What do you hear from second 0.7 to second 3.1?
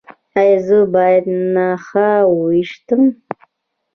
باید نښه وویشتم؟